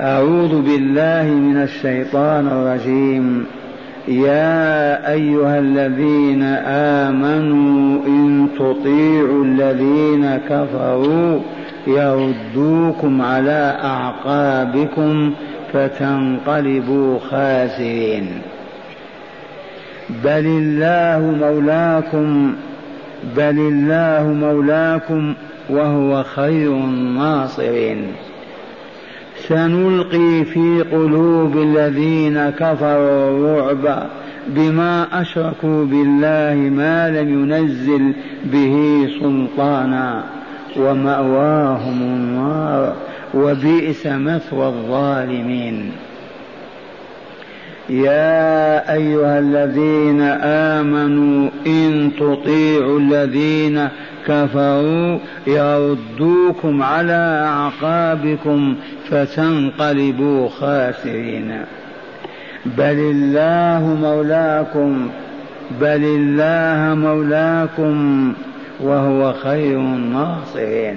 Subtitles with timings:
[0.00, 3.46] أعوذ بالله من الشيطان الرجيم.
[4.08, 6.42] يا أيها الذين
[7.02, 11.40] آمنوا إن تطيعوا الذين كفروا
[11.86, 15.32] يردوكم على أعقابكم
[15.72, 18.26] فتنقلبوا خاسرين.
[20.24, 22.54] بل الله مولاكم
[23.36, 25.34] بل الله مولاكم
[25.70, 28.06] وهو خير الناصرين.
[29.48, 34.06] سنلقي في قلوب الذين كفروا الرعب
[34.48, 38.12] بما أشركوا بالله ما لم ينزل
[38.44, 40.24] به سلطانا
[40.76, 42.94] ومأواهم النار
[43.34, 45.92] وبئس مثوى الظالمين.
[47.88, 50.20] يا أيها الذين
[50.80, 53.88] آمنوا إن تطيعوا الذين
[54.26, 58.74] كفروا يردوكم على أعقابكم
[59.10, 61.64] فتنقلبوا خاسرين.
[62.66, 65.08] بل الله مولاكم
[65.80, 68.32] بل الله مولاكم
[68.80, 70.96] وهو خير الناصرين.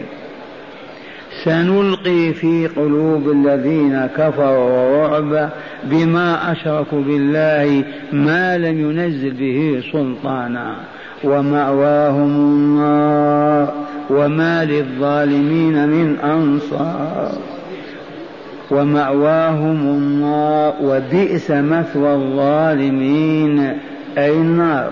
[1.44, 5.50] سنلقي في قلوب الذين كفروا الرعب
[5.84, 10.76] بما أشركوا بالله ما لم ينزل به سلطانا.
[11.24, 13.74] ومأواهم النار
[14.10, 17.32] وما للظالمين من أنصار
[18.72, 23.60] ومأواهم النار وبئس مثوى الظالمين
[24.18, 24.92] أي النار.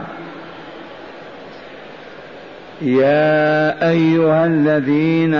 [2.82, 5.34] يا أيها الذين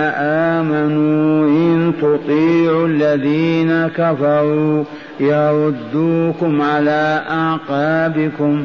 [0.54, 4.84] آمنوا إن تطيعوا الذين كفروا
[5.20, 8.64] يردوكم على أعقابكم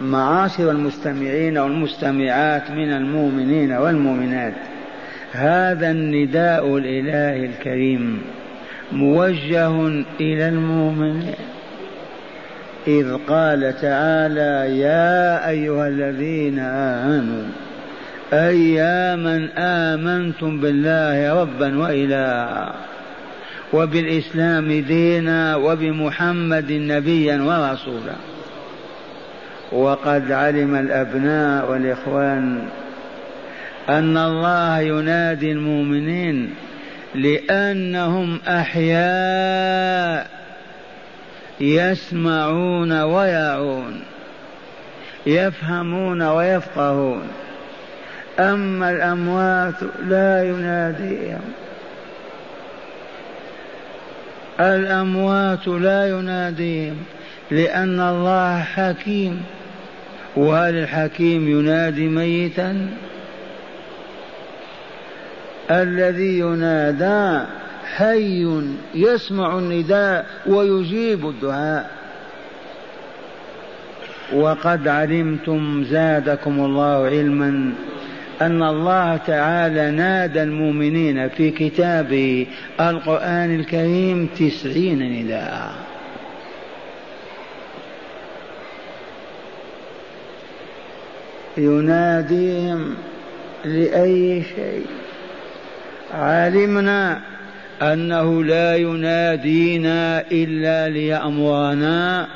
[0.00, 4.54] معاشر المستمعين والمستمعات من المؤمنين والمؤمنات.
[5.32, 8.22] هذا النداء الإله الكريم
[8.92, 9.86] موجه
[10.20, 11.34] إلى المؤمنين.
[12.86, 17.44] إذ قال تعالى يا أيها الذين آمنوا
[18.32, 22.74] أي يا من آمنتم بالله ربا وإلها
[23.72, 28.29] وبالإسلام دينا وبمحمد نبيا ورسولا.
[29.72, 32.68] وقد علم الأبناء والإخوان
[33.88, 36.54] أن الله ينادي المؤمنين
[37.14, 40.26] لأنهم أحياء
[41.60, 44.00] يسمعون ويعون
[45.26, 47.28] يفهمون ويفقهون.
[48.38, 49.74] أما الأموات
[50.06, 51.40] لا يناديهم.
[54.60, 56.96] الأموات لا يناديهم
[57.50, 59.42] لأن الله حكيم.
[60.36, 62.88] وهل الحكيم ينادي ميتا؟
[65.70, 67.46] الذي ينادى
[67.96, 68.46] حي
[68.94, 71.90] يسمع النداء ويجيب الدعاء.
[74.32, 77.72] وقد علمتم زادكم الله علما
[78.40, 82.46] أن الله تعالى نادى المؤمنين في كتابه
[82.80, 85.89] القرآن الكريم تسعين نداء.
[91.56, 92.94] يناديهم
[93.64, 94.86] لأي شيء.
[96.14, 97.20] علمنا
[97.82, 102.28] أنه لا ينادينا إلا ليأمرنا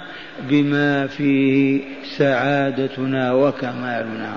[0.48, 1.80] بما فيه
[2.16, 4.34] سعادتنا وكمالنا.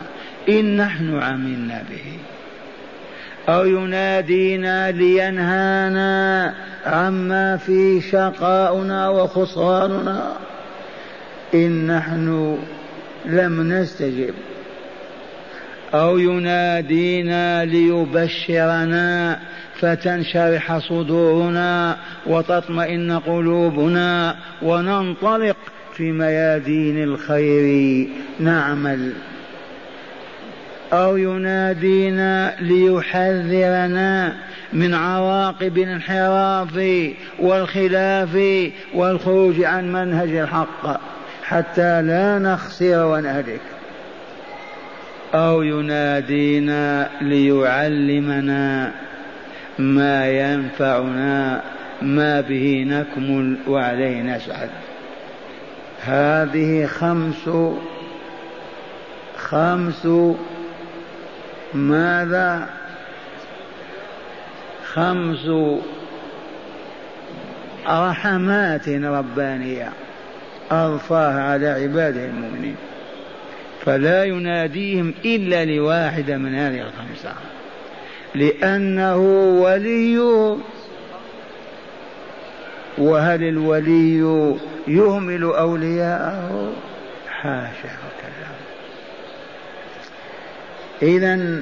[0.49, 2.17] إن نحن عملنا به.
[3.53, 6.53] أو ينادينا لينهانا
[6.85, 10.33] عما فيه شقاؤنا وخسراننا.
[11.53, 12.57] إن نحن
[13.25, 14.33] لم نستجب.
[15.93, 19.39] أو ينادينا ليبشرنا
[19.79, 25.57] فتنشرح صدورنا وتطمئن قلوبنا وننطلق
[25.93, 28.07] في ميادين الخير.
[28.39, 29.13] نعمل.
[30.93, 34.33] أو ينادينا ليحذرنا
[34.73, 36.79] من عواقب الانحراف
[37.39, 38.37] والخلاف
[38.93, 41.01] والخروج عن منهج الحق
[41.43, 43.76] حتى لا نخسر ونهلك.
[45.33, 48.91] أو ينادينا ليعلمنا
[49.79, 51.61] ما ينفعنا
[52.01, 54.69] ما به نكمل وعليه نسعد
[56.01, 57.49] هذه خمس
[59.37, 60.07] خمس
[61.73, 62.69] ماذا؟
[64.93, 65.49] خمس
[67.87, 69.89] رحمات ربانية
[70.71, 72.75] ألفاها على عباده المؤمنين.
[73.87, 77.33] فلا يناديهم إلا لواحدة من هذه الخمسة.
[78.35, 79.17] لأنه
[79.61, 80.17] ولي.
[82.97, 84.55] وهل الولي
[84.87, 86.73] يهمل أولياءه؟
[87.29, 88.47] حاشا وكلا
[91.01, 91.61] إذا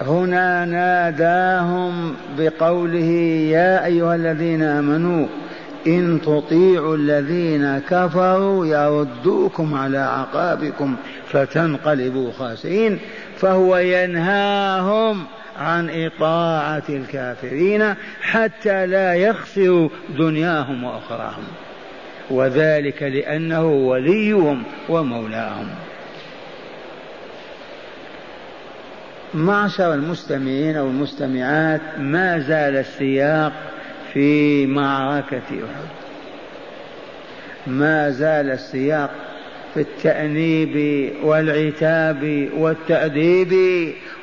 [0.00, 3.10] هنا ناداهم بقوله
[3.50, 5.26] يا أيها الذين آمنوا
[5.86, 10.96] إن تطيعوا الذين كفروا يردوكم على عقابكم
[11.30, 12.98] فتنقلبوا خاسرين
[13.36, 15.24] فهو ينهاهم
[15.58, 19.88] عن إطاعة الكافرين حتى لا يخسروا
[20.18, 21.44] دنياهم وأخراهم.
[22.30, 25.68] وذلك لأنه وليهم ومولاهم.
[29.34, 33.71] معشر المستمعين والمستمعات ما زال السياق
[34.12, 35.88] في معركة أحد.
[37.66, 39.10] ما زال السياق
[39.74, 43.54] في التأنيب والعتاب والتأديب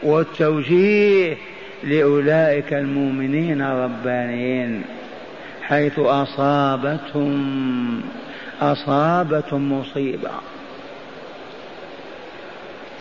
[0.03, 1.37] والتوجيه
[1.83, 4.81] لأولئك المؤمنين الربانيين
[5.61, 8.01] حيث أصابتهم
[8.61, 10.31] أصابتهم مصيبة.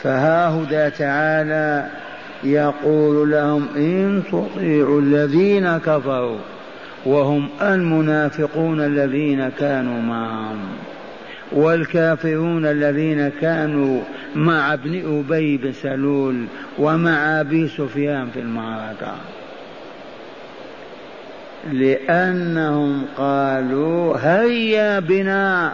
[0.02, 1.88] فها تعالى
[2.44, 6.38] يقول لهم إن تطيعوا الذين كفروا.
[7.04, 10.58] وهم المنافقون الذين كانوا معهم
[11.52, 14.00] والكافرون الذين كانوا
[14.34, 16.44] مع ابن أبي بن سلول
[16.78, 19.14] ومع أبي سفيان في المعركة.
[21.72, 25.72] لأنهم قالوا هيا بنا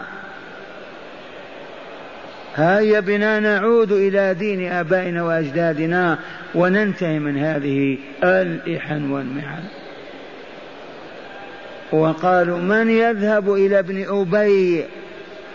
[2.55, 6.17] هيا بنا نعود إلى دين آبائنا وأجدادنا
[6.55, 9.63] وننتهي من هذه الإحن والمحن.
[11.91, 14.85] وقالوا من يذهب إلى ابن أبي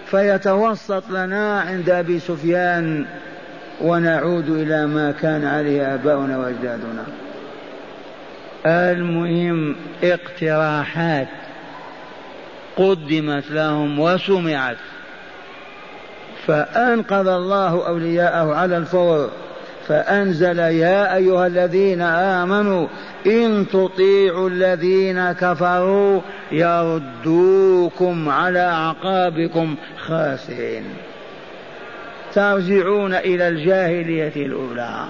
[0.06, 3.06] فيتوسط لنا عند أبي سفيان
[3.80, 7.04] ونعود إلى ما كان عليه آباؤنا وأجدادنا.
[8.66, 11.28] المهم اقتراحات
[12.76, 14.76] قدمت لهم وسمعت.
[16.46, 19.30] فأنقذ الله أولياءه على الفور.
[19.88, 22.86] فأنزل يا أيها الذين آمنوا
[23.26, 26.20] إن تطيعوا الذين كفروا
[26.52, 30.84] يردوكم على أعقابكم خاسرين.
[32.34, 35.04] ترجعون إلى الجاهلية الأولى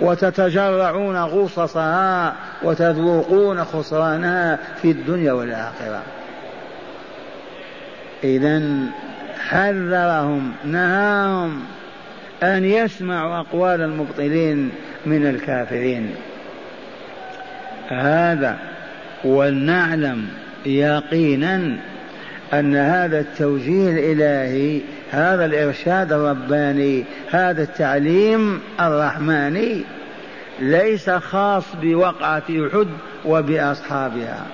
[0.00, 6.02] وتتجرعون غصصها وتذوقون خسرانها في الدنيا والآخرة.
[8.24, 8.62] إذا
[9.48, 11.62] حذرهم نهاهم
[12.42, 14.70] أن يسمعوا أقوال المبطلين
[15.06, 16.14] من الكافرين.
[17.90, 18.58] هذا
[19.24, 20.26] ولنعلم
[20.66, 21.76] يقينا
[22.52, 29.84] أن هذا التوجيه الإلهي هذا الإرشاد الرباني هذا التعليم الرحماني
[30.60, 32.86] ليس خاص بوقعة أحد
[33.24, 34.46] وبأصحابها.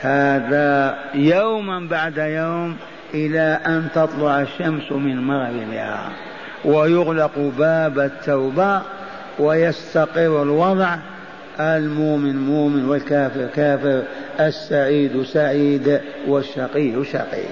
[0.00, 2.76] هذا يوما بعد يوم
[3.14, 6.08] إلى أن تطلع الشمس من مغربها
[6.64, 8.82] ويغلق باب التوبة
[9.38, 10.96] ويستقر الوضع
[11.60, 14.02] المؤمن مؤمن والكافر كافر
[14.40, 17.44] السعيد سعيد والشقي شقي.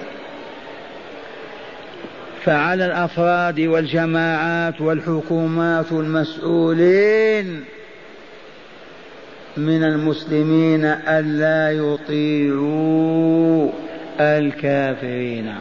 [2.44, 7.64] فعلى الأفراد والجماعات والحكومات المسؤولين
[9.56, 13.70] من المسلمين الا يطيعوا
[14.20, 15.54] الكافرين.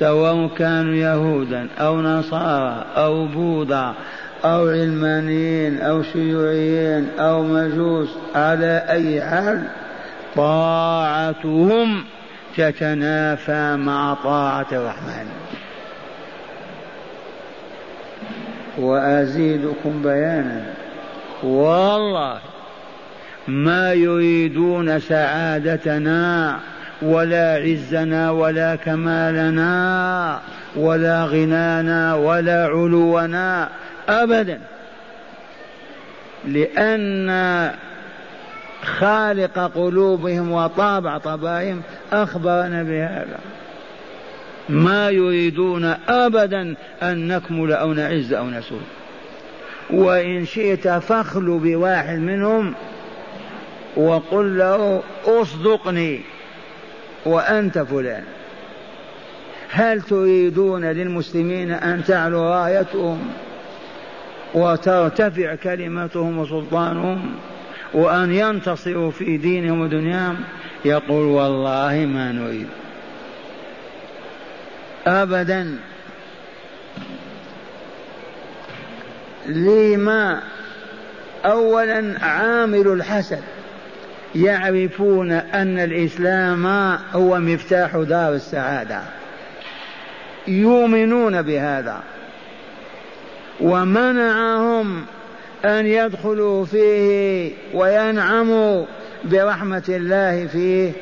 [0.00, 3.94] سواء كانوا يهودا أو نصارى أو بوذا
[4.44, 9.64] أو علمانيين أو شيوعيين أو مجوس على أي حال
[10.36, 12.04] طاعتهم
[12.56, 15.26] تتنافى مع طاعة الرحمن.
[18.78, 20.64] وأزيدكم بيانا.
[21.42, 22.38] والله
[23.48, 26.58] ما يريدون سعادتنا
[27.02, 30.40] ولا عزنا ولا كمالنا
[30.76, 33.68] ولا غنانا ولا علونا
[34.08, 34.60] أبدا.
[36.44, 37.70] لأن
[38.82, 43.38] خالق قلوبهم وطابع طبائهم أخبرنا بهذا.
[44.68, 48.82] ما يريدون أبدا أن نكمل أو نعز أو نسود
[49.90, 52.74] وإن شئت فاخلو بواحد منهم
[53.96, 56.20] وقل له أصدقني.
[57.24, 58.24] وأنت فلان.
[59.70, 63.18] هل تريدون للمسلمين أن تعلو رايتهم
[64.54, 67.34] وترتفع كلمتهم وسلطانهم
[67.94, 70.36] وأن ينتصروا في دينهم ودنياهم؟
[70.84, 72.66] يقول والله ما نريد.
[75.06, 75.78] أبدا.
[79.46, 80.42] لما
[81.44, 83.42] أولا عامل الحسد؟
[84.34, 86.66] يعرفون أن الإسلام
[87.12, 89.00] هو مفتاح دار السعادة.
[90.48, 92.00] يؤمنون بهذا.
[93.60, 95.02] ومنعهم
[95.64, 98.84] أن يدخلوا فيه وينعموا
[99.24, 100.92] برحمة الله فيه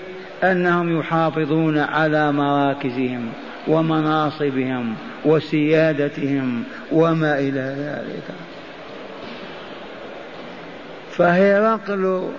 [0.43, 3.29] أنهم يحافظون على مراكزهم
[3.69, 4.95] ومناصبهم
[5.25, 8.37] وسيادتهم وما إلى ذلك.
[11.11, 12.31] فهرقل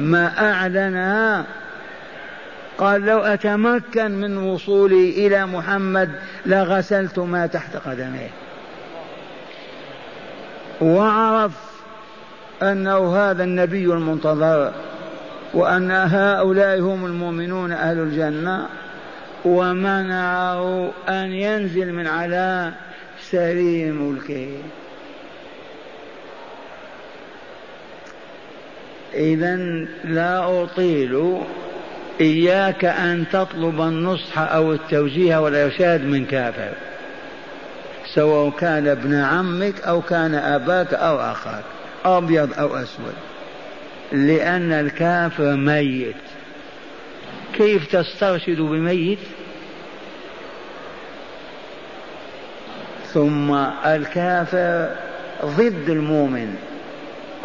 [0.00, 1.44] ما أعلنها
[2.78, 6.10] قال لو أتمكن من وصولي إلى محمد
[6.46, 8.30] لغسلت ما تحت قدميه.
[10.80, 11.52] وعرف
[12.62, 14.72] أنه هذا النبي المنتظر
[15.54, 18.66] وأن هؤلاء هم المؤمنون أهل الجنة
[19.44, 22.72] ومنعه أن ينزل من على
[23.30, 24.48] سرير ملكه
[29.14, 29.56] إذا
[30.04, 31.38] لا أطيل
[32.20, 36.72] إياك أن تطلب النصح أو التوجيه والإرشاد من كافر
[38.14, 41.64] سواء كان ابن عمك أو كان أباك أو أخاك
[42.04, 43.14] أبيض أو أسود
[44.12, 46.14] لأن الكافر ميت.
[47.54, 49.18] كيف تسترشد بميت؟
[53.14, 53.54] ثم
[53.86, 54.88] الكافر
[55.44, 56.56] ضد المؤمن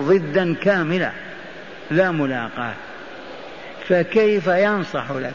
[0.01, 1.11] ضدا كاملة
[1.91, 2.73] لا ملاقاة.
[3.87, 5.33] فكيف ينصح لك؟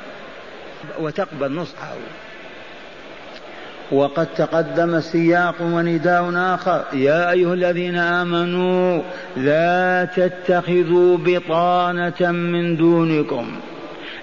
[1.00, 1.92] وتقبل نصحه.
[3.92, 6.84] وقد تقدم سياق ونداء آخر.
[6.92, 9.02] يا أيها الذين آمنوا
[9.36, 13.60] لا تتخذوا بطانة من دونكم.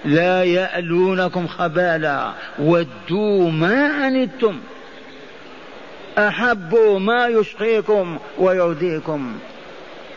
[0.04, 2.32] لا يألونكم خبالا.
[2.58, 4.60] ودوا ما عنتم.
[6.18, 9.38] أحبوا ما يشقيكم ويرضيكم.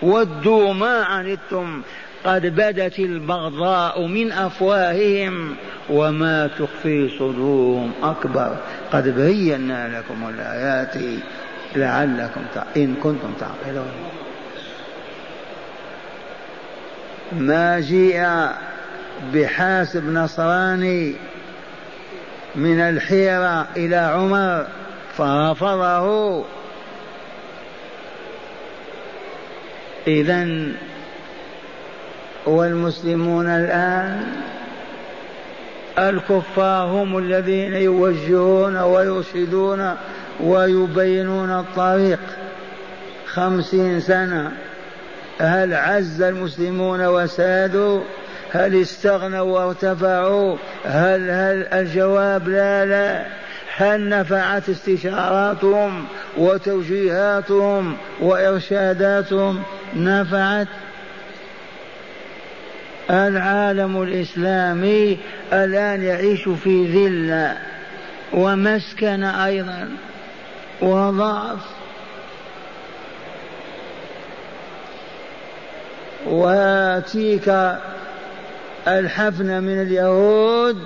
[0.02, 1.82] ودوا ما عنتم.
[2.26, 5.56] قد بدت البغضاء من أفواههم
[5.90, 7.92] وما تخفي صدورهم.
[8.04, 8.58] أكبر.
[8.92, 11.22] قد بينا لكم الآيات
[11.76, 12.42] لعلكم
[12.78, 13.92] إن كنتم تعقلون.
[17.32, 18.48] ما جيء
[19.34, 21.16] بحاسب نصراني
[22.56, 24.66] من الحيرة إلى عمر
[25.18, 26.46] فرفضه
[30.08, 30.48] إذا
[32.46, 34.24] والمسلمون الآن
[35.98, 39.96] الكفار هم الذين يوجهون ويرشدون
[40.40, 42.20] ويبينون الطريق.
[43.28, 44.52] خمسين سنة.
[45.40, 48.02] هل عز المسلمون وسادوا؟
[48.52, 53.26] هل استغنوا وارتفعوا؟ هل هل الجواب لا لا.
[53.78, 56.06] هل نفعت استشاراتهم
[56.38, 59.64] وتوجيهاتهم وإرشاداتهم؟
[59.96, 60.68] نفعت.
[63.10, 65.18] العالم الإسلامي
[65.54, 67.58] الآن يعيش في ذلة
[68.34, 69.90] ومسكن أيضا
[70.82, 71.60] وضعف.
[76.28, 77.78] وتلك
[78.88, 80.78] الحفنة من اليهود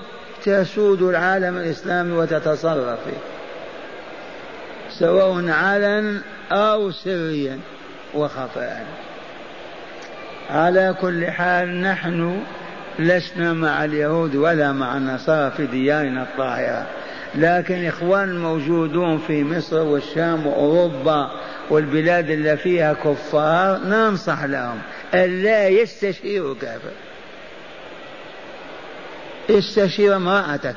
[0.48, 3.00] تسود العالم الإسلامي وتتصرف.
[3.06, 3.18] فيه
[4.90, 7.60] سواء علن أو سريا
[8.16, 8.86] وخفاء.
[10.50, 12.42] على كل حال نحن
[13.00, 16.88] لسنا مع اليهود ولا مع النصارى في ديارنا الطاهرة.
[17.36, 21.32] لكن إخوان الموجودون في مصر والشام وأوروبا
[21.70, 24.80] والبلاد اللي فيها كفار ننصح لهم.
[25.14, 27.07] ألا يستشيروا كافر.
[29.50, 30.76] استشير امرأتك.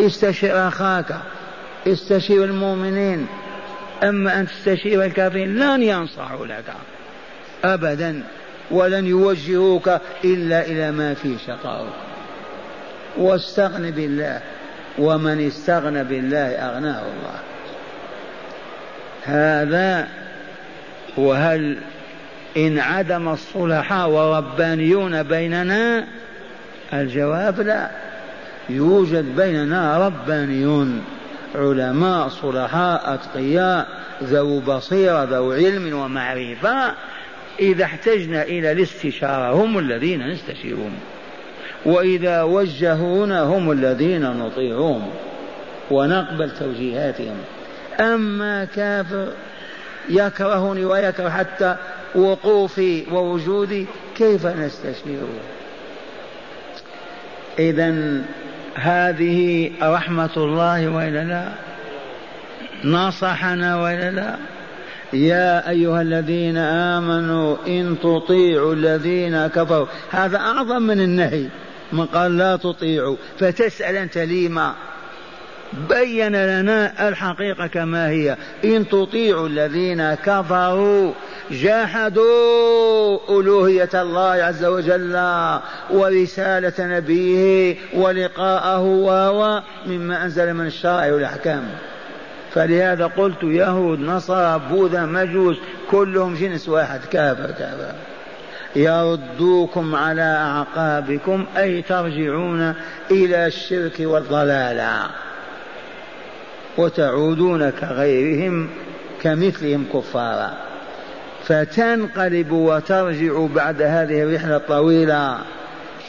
[0.00, 1.16] استشير أخاك.
[1.86, 3.26] استشير المؤمنين.
[4.02, 6.72] أما أن تستشير الكافرين لن ينصحوا لك.
[7.64, 8.22] أبدا.
[8.70, 9.88] ولن يوجهوك
[10.24, 11.92] إلا إلى ما فيه شقاؤك
[13.16, 14.40] واستغن بالله.
[14.98, 17.40] ومن استغنى بالله أغناه الله.
[19.24, 20.08] هذا
[21.16, 21.78] وهل
[22.56, 26.06] انعدم الصلحاء وربانيون بيننا
[26.92, 27.90] الجواب لا.
[28.68, 31.04] يوجد بيننا ربانيون
[31.54, 33.86] علماء صلحاء أتقياء
[34.22, 36.94] ذو بصيرة ذو علم ومعرفة.
[37.60, 40.94] إذا احتجنا إلى الاستشارة هم الذين نستشيرهم.
[41.84, 45.10] وإذا وجهونا هم الذين نطيعهم.
[45.90, 47.36] ونقبل توجيهاتهم.
[48.00, 49.28] أما كافر
[50.08, 51.76] يكرهني ويكره حتى
[52.14, 55.55] وقوفي ووجودي كيف نستشيره؟
[57.58, 58.22] إذا
[58.74, 61.48] هذه رحمة الله وإلا لا؟
[62.84, 64.36] نصحنا وإلا لا؟
[65.12, 69.86] يا أيها الذين آمنوا إن تطيعوا الذين كفروا.
[70.10, 71.46] هذا أعظم من النهي.
[71.92, 73.16] من قال لا تطيعوا.
[73.38, 74.74] فتسأل أنت لما
[75.88, 78.36] بين لنا الحقيقة كما هي.
[78.64, 81.12] إن تطيعوا الذين كفروا
[81.50, 85.18] جاحدوا ألوهية الله عز وجل
[85.90, 91.68] ورسالة نبيه ولقاءه وهو مما أنزل من الشرع والأحكام.
[92.54, 95.56] فلهذا قلت يهود نصارى بوذا مجوس
[95.90, 97.94] كلهم جنس واحد كافر كافر.
[98.76, 102.74] يردوكم على أعقابكم أي ترجعون
[103.10, 105.06] إلى الشرك والضلال
[106.78, 108.68] وتعودون كغيرهم
[109.22, 110.56] كمثلهم كفارا.
[111.44, 115.38] فتنقلب وترجع بعد هذه الرحلة الطويلة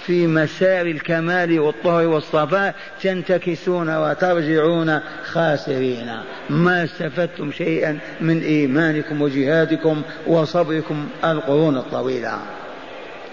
[0.05, 6.09] في مسار الكمال والطهر والصفاء تنتكسون وترجعون خاسرين.
[6.50, 12.39] ما استفدتم شيئا من إيمانكم وجهادكم وصبركم القرون الطويلة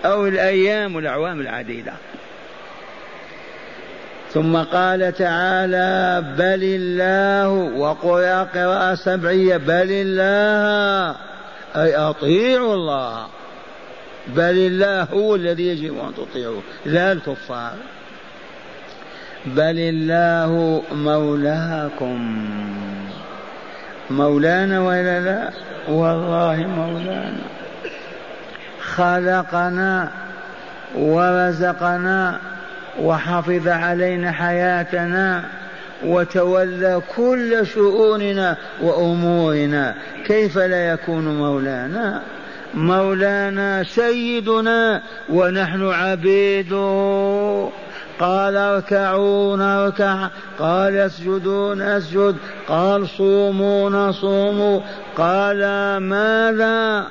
[0.04, 1.92] أو الأيام والأعوام العديدة.
[4.34, 11.16] ثم قال تعالى بل الله وقرأ قراءة سبعية بل الله
[11.76, 13.26] أي أطيعوا الله.
[14.26, 17.74] بل الله هو الذي يجب أن تطيعوه لا الكفار.
[19.46, 22.48] بل الله مولاكم.
[24.10, 25.50] مولانا ولا لا؟
[25.88, 27.44] والله مولانا.
[28.80, 30.10] خلقنا
[30.94, 32.40] ورزقنا
[33.00, 35.44] وحفظ علينا حياتنا
[36.04, 39.94] وتولى كل شؤوننا وأمورنا.
[40.26, 42.22] كيف لا يكون مولانا؟
[42.74, 47.68] مولانا سيدنا ونحن عبيده
[48.18, 52.36] قال اركعوا نركع قال اسجدوا نسجد
[52.68, 54.82] قال صوموا نصوم
[55.16, 55.60] قال
[55.96, 57.06] ماذا؟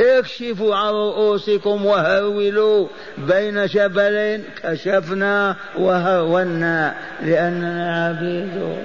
[0.00, 2.86] اكشفوا عن رؤوسكم وهرولوا
[3.18, 8.76] بين جبلين كشفنا وهرونا لأننا عبيد.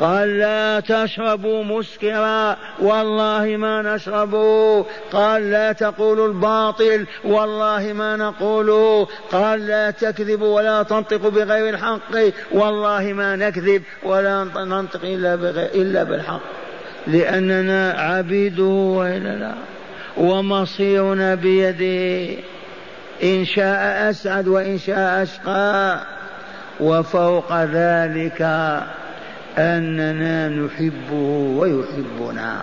[0.00, 9.66] قال لا تشربوا مسكرا والله ما نشربه قال لا تقولوا الباطل والله ما نقوله قال
[9.66, 15.34] لا تكذبوا ولا تنطقوا بغير الحق والله ما نكذب ولا ننطق إلا,
[15.74, 16.40] إلا بالحق.
[17.06, 19.54] لأننا عبيده وإلا لا
[20.20, 22.36] ومصيرنا بيده
[23.22, 26.00] إن شاء أسعد وإن شاء أشقى.
[26.80, 28.42] وفوق ذلك
[29.58, 31.14] أننا نحبه
[31.56, 32.62] ويحبنا.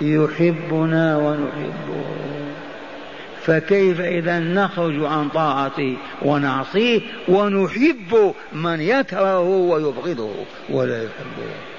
[0.00, 2.04] يحبنا ونحبه.
[3.42, 10.34] فكيف إذا نخرج عن طاعته ونعصيه ونحب من يكرهه ويبغضه
[10.70, 11.75] ولا يحبه؟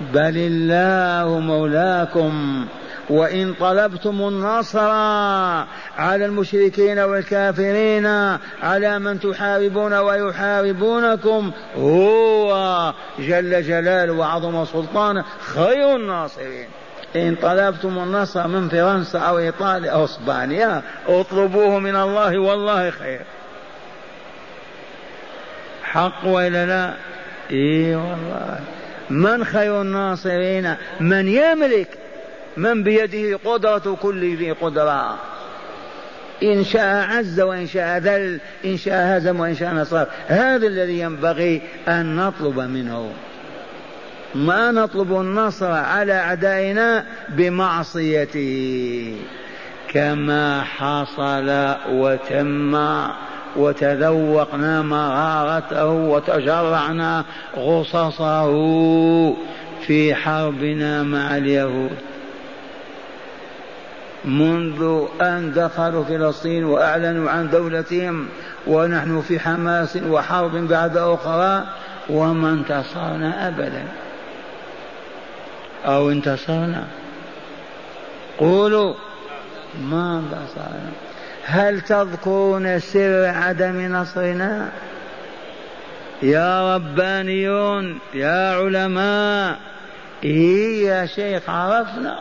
[0.00, 2.66] بل الله مولاكم
[3.10, 4.90] وإن طلبتم النصر
[5.98, 8.06] على المشركين والكافرين
[8.62, 16.66] على من تحاربون ويحاربونكم هو جل جلاله وعظم سلطانه خير الناصرين.
[17.16, 23.20] إن طلبتم النصر من فرنسا أو إيطاليا أو إسبانيا اطلبوه من الله والله خير.
[25.82, 26.94] حق وإلا لا؟
[27.50, 28.60] إي والله.
[29.10, 31.88] من خير الناصرين؟ من يملك
[32.56, 35.18] من بيده قدرة كل ذي قدرة.
[36.42, 40.06] إن شاء عز وإن شاء ذل إن شاء هزم وإن شاء نصر.
[40.26, 43.12] هذا الذي ينبغي أن نطلب منه.
[44.34, 49.16] ما نطلب النصر على أعدائنا بمعصيته.
[49.88, 52.74] كما حصل وتم
[53.56, 57.24] وتذوقنا مرارته وتجرعنا
[57.56, 58.50] غصصه
[59.86, 61.96] في حربنا مع اليهود.
[64.24, 68.26] منذ أن دخلوا فلسطين وأعلنوا عن دولتهم
[68.66, 71.64] ونحن في حماس وحرب بعد أخرى
[72.10, 73.84] وما انتصرنا أبدا.
[75.86, 76.84] أو انتصرنا.
[78.38, 78.94] قولوا
[79.82, 81.07] ما انتصرنا
[81.50, 84.68] هل تذكرون سر عدم نصرنا؟
[86.22, 89.58] يا ربانيون يا علماء.
[90.24, 92.18] إيه يا شيخ عرفنا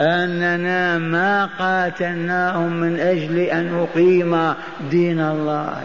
[0.00, 4.54] أننا ما قاتلناهم من أجل أن نقيم
[4.90, 5.82] دين الله.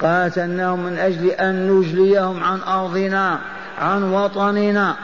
[0.00, 3.38] قاتلناهم من أجل أن نجليهم عن أرضنا
[3.78, 4.96] عن وطننا.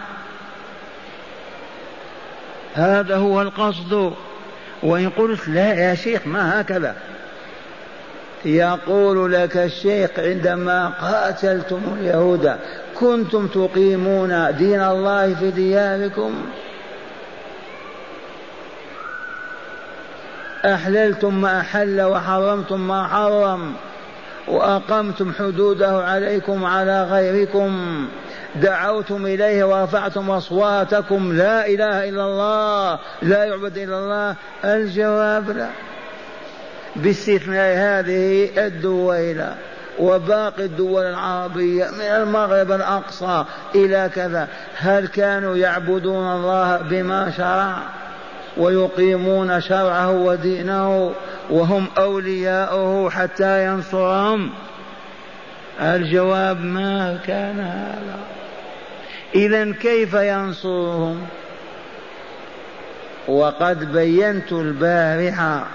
[2.75, 4.13] هذا هو القصد.
[4.87, 6.95] وإن قلت لا يا شيخ ما هكذا؟
[8.45, 12.57] يقول لك الشيخ عندما قاتلتم اليهود
[12.95, 16.47] كنتم تقيمون دين الله في دياركم؟
[20.65, 23.75] أحللتم ما أحل وحرمتم ما حرم
[24.49, 27.73] وأقمتم حدوده عليكم وعلى غيركم.
[28.61, 34.35] دعوتم إليه ورفعتم أصواتكم لا إله إلا الله لا يعبد إلا الله.
[34.65, 35.69] الجواب لا.
[36.97, 39.55] باستثناء هذه الدويلة
[39.99, 47.77] وباقي الدول العربية من المغرب الأقصى إلى كذا هل كانوا يعبدون الله بما شرع
[48.57, 51.13] ويقيمون شرعه ودينه
[51.51, 54.51] وهم أولياؤه حتى ينصرهم؟
[55.81, 58.17] الجواب ما كان هذا.
[59.37, 61.27] إذا كيف ينصرهم؟
[63.29, 65.67] وقد بينت البارحة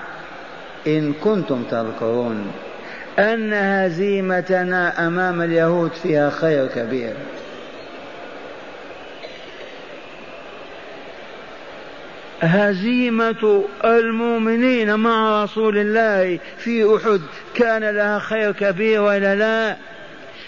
[0.87, 2.51] إن كنتم تذكرون
[3.19, 7.13] أن هزيمتنا أمام اليهود فيها خير كبير.
[12.41, 17.21] هزيمة المؤمنين مع رسول الله في أحد
[17.55, 19.77] كان لها خير كبير ولا لا؟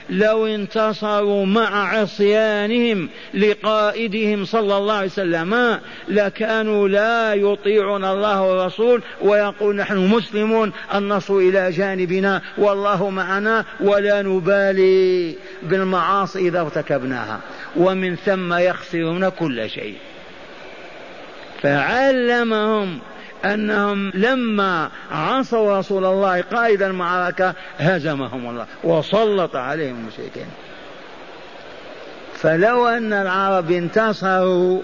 [0.09, 9.75] لو انتصروا مع عصيانهم لقائدهم صلى الله عليه وسلم لكانوا لا يطيعون الله والرسول ويقول
[9.75, 17.39] نحن مسلمون النصر إلى جانبنا والله معنا ولا نبالي بالمعاصي إذا ارتكبناها
[17.75, 19.95] ومن ثم يخسرون كل شيء.
[21.61, 22.99] فعلمهم
[23.45, 30.47] أنهم لما عصوا رسول الله قائد المعركة هزمهم الله وسلط عليهم المشركين.
[32.35, 34.81] فلو أن العرب انتصروا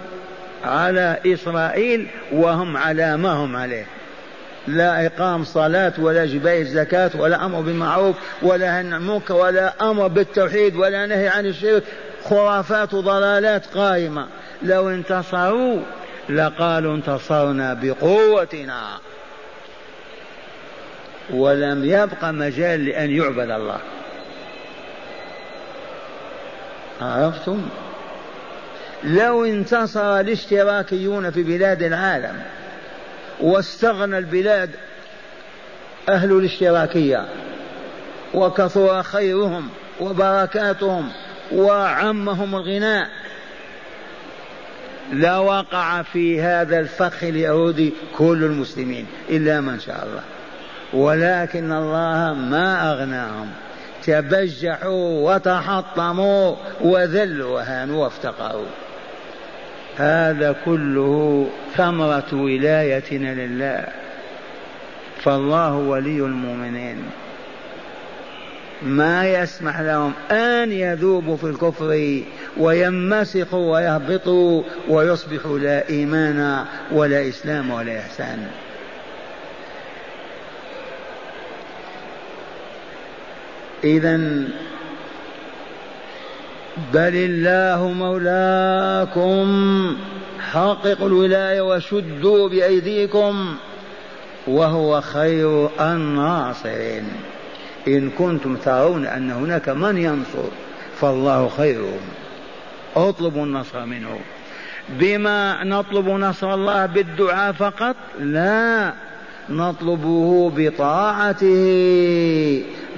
[0.63, 3.85] على إسرائيل وهم على ما هم عليه.
[4.67, 11.05] لا إقام صلاة ولا جباية زكاة ولا أمر بالمعروف ولا المنكر ولا أمر بالتوحيد ولا
[11.05, 11.83] نهي عن الشرك.
[12.23, 14.27] خرافات وضلالات قائمة.
[14.63, 15.79] لو انتصروا
[16.29, 18.99] لقالوا انتصرنا بقوتنا.
[21.29, 23.79] ولم يبق مجال لأن يعبد الله.
[27.01, 27.69] عرفتم؟
[29.03, 32.41] لو انتصر الاشتراكيون في بلاد العالم
[33.41, 34.69] واستغنى البلاد
[36.09, 37.25] أهل الاشتراكية
[38.33, 41.11] وكثر خيرهم وبركاتهم
[41.51, 43.09] وعمهم الغناء
[45.13, 50.21] لوقع في هذا الفخ اليهودي كل المسلمين إلا من شاء الله.
[50.93, 53.49] ولكن الله ما أغناهم.
[54.03, 58.65] تبجحوا وتحطموا وذلوا وهانوا وافتقروا.
[59.97, 63.85] هذا كله ثمرة ولايتنا لله.
[65.21, 67.03] فالله ولي المؤمنين.
[68.81, 72.21] ما يسمح لهم أن يذوبوا في الكفر
[72.57, 78.47] وينمسخوا ويهبطوا ويصبحوا لا إيمان ولا إسلام ولا إحسان.
[83.83, 84.17] إذا
[86.93, 89.47] بل الله مولاكم
[90.51, 93.55] حققوا الولاية وشدوا بأيديكم
[94.47, 97.09] وهو خير الناصرين.
[97.87, 100.49] إن كنتم ترون أن هناك من ينصر
[101.01, 102.01] فالله خيرهم.
[102.95, 104.19] اطلبوا النصر منه.
[104.89, 108.93] بما نطلب نصر الله بالدعاء فقط؟ لا.
[109.49, 111.45] نطلبه بطاعته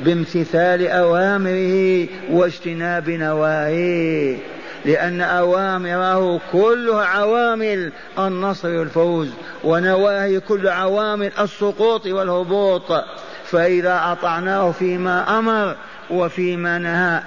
[0.06, 4.38] بامتثال أوامره واجتناب نواهيه.
[4.86, 9.30] لأن أوامره كلها عوامل النصر والفوز
[9.64, 13.04] ونواهي كل عوامل السقوط والهبوط.
[13.52, 15.76] فإذا أطعناه فيما أمر
[16.10, 17.22] وفيما نهى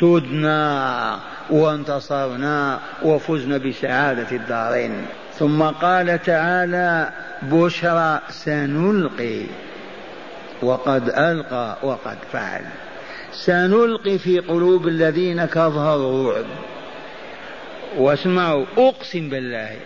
[0.00, 1.18] سدنا
[1.50, 5.06] وانتصرنا وفزنا بسعادة الدارين.
[5.38, 7.10] ثم قال تعالى
[7.42, 9.42] بشرى سنلقي
[10.62, 12.64] وقد ألقى وقد فعل.
[13.32, 16.46] سنلقي في قلوب الذين كفروا الرعب
[17.96, 19.76] واسمعوا أقسم بالله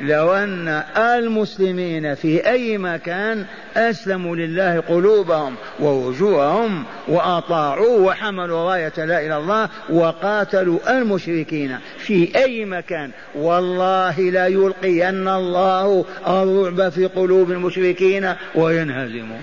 [0.00, 3.44] لو أن المسلمين في أي مكان
[3.76, 13.10] أسلموا لله قلوبهم ووجوههم وأطاعوا وحملوا راية لا إلا الله وقاتلوا المشركين في أي مكان
[13.34, 19.38] والله لا يلقين الله الرعب في قلوب المشركين وينهزموا.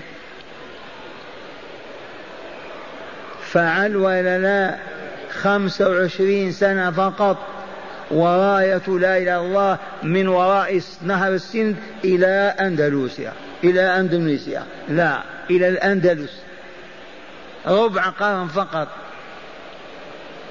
[3.42, 4.76] فعل ولا لا
[5.30, 7.55] خمسة وعشرين سنة فقط.
[8.10, 13.32] وراية لا إله إلا الله من وراء نهر السند إلى أندلسيا
[13.64, 16.42] إلى أندونيسيا لا إلى الأندلس.
[17.66, 18.88] ربع قرن فقط.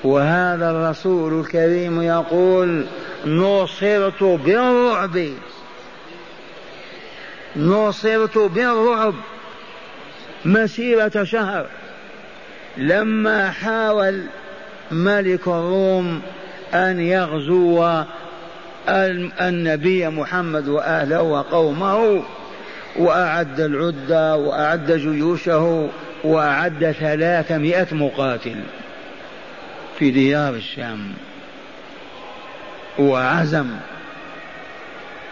[0.03, 2.85] وهذا الرسول الكريم يقول
[3.25, 5.29] نصرت بالرعب.
[7.55, 9.13] نصرت بالرعب.
[10.45, 11.67] مسيرة شهر.
[12.77, 14.23] لما حاول
[14.91, 16.21] ملك الروم
[16.75, 18.03] أن يغزو
[19.41, 22.23] النبي محمد وأهله وقومه
[22.95, 25.89] وأعد العدة وأعد جيوشه
[26.23, 28.55] وأعد ثلاثمائة مقاتل
[29.99, 31.13] في ديار الشام.
[32.99, 33.67] وعزم.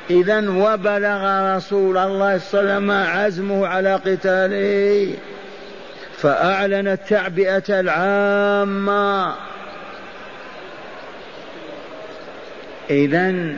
[0.09, 5.13] إذا وبلغ رسول الله صلى الله عليه وسلم عزمه على قتاله
[6.17, 9.33] فأعلن التعبئة العامة
[12.89, 13.55] إذا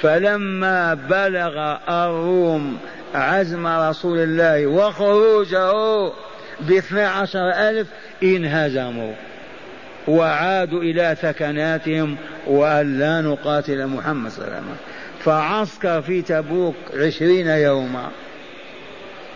[0.00, 2.78] فلما بلغ الروم
[3.14, 5.72] عزم رسول الله وخروجه
[6.60, 7.88] باثنى عشر ألف
[8.22, 9.12] انهزموا
[10.08, 14.76] وعادوا إلى ثكناتهم وأن لا نقاتل محمد صلى الله عليه وسلم.
[15.24, 18.08] فعسكر في تبوك عشرين يوما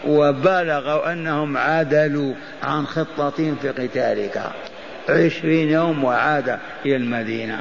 [0.07, 4.43] وبلغوا أنهم عدلوا عن خطتهم في قتالك.
[5.09, 7.61] عشرين يوم وعاد إلى المدينة.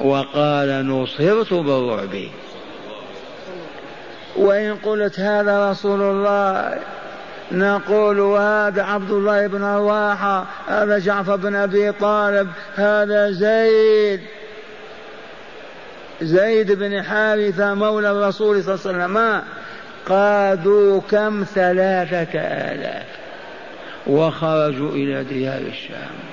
[0.00, 2.16] وقال نصرت بالرعب
[4.36, 6.78] وإن قلت هذا رسول الله
[7.52, 14.20] نقول هذا عبد الله بن رواحة هذا جعفر بن أبي طالب هذا زيد.
[16.22, 19.42] زيد بن حارثة مولى الرسول صلى الله عليه وسلم.
[20.08, 23.06] قادوا كم ثلاثة آلاف
[24.06, 26.31] وخرجوا إلى ديار الشام.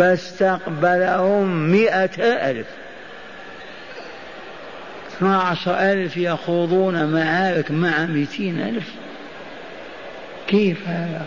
[0.00, 2.10] فاستقبلهم مئة
[2.50, 2.66] ألف.
[5.08, 8.88] اثنا عشر ألف يخوضون معارك مع مئتين ألف.
[10.46, 11.26] كيف هذا؟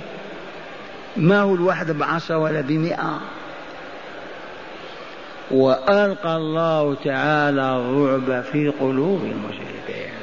[1.17, 3.21] ما هو الواحد بعشرة ولا بمئة؟
[5.51, 10.13] وألقى الله تعالى الرعب في قلوب المشركين.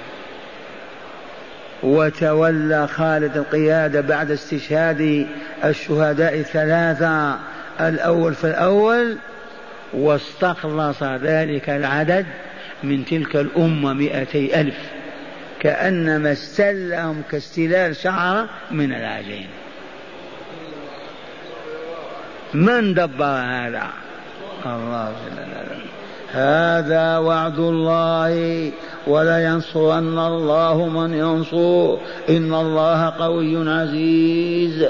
[1.82, 5.26] وتولى خالد القيادة بعد استشهاد
[5.64, 7.49] الشهداء الثلاثة
[7.88, 9.16] الأول فالأول
[9.92, 12.26] واستخلص ذلك العدد
[12.82, 14.78] من تلك الأمة مئتي ألف
[15.60, 19.46] كأنما استلهم كاستلال شعرة من العجين.
[22.54, 23.86] من دبر هذا؟
[24.66, 25.80] الله جل
[26.32, 28.70] هذا وعد الله
[29.06, 31.96] ولينصرن الله من ينصر.
[32.28, 34.86] إن الله قوي عزيز.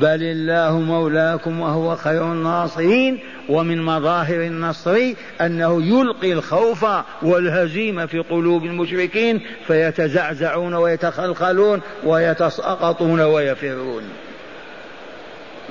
[0.00, 3.18] بل الله مولاكم وهو خير الناصرين
[3.48, 4.98] ومن مظاهر النصر
[5.40, 6.86] أنه يلقي الخوف
[7.22, 14.02] والهزيمة في قلوب المشركين فيتزعزعون ويتخلخلون ويتساقطون ويفرون.